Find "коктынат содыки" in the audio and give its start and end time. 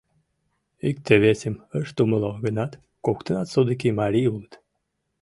3.05-3.89